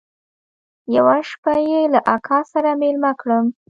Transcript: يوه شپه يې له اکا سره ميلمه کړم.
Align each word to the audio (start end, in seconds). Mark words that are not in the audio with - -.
يوه 0.95 1.17
شپه 1.29 1.53
يې 1.69 1.81
له 1.93 1.99
اکا 2.15 2.39
سره 2.51 2.69
ميلمه 2.81 3.11
کړم. 3.21 3.45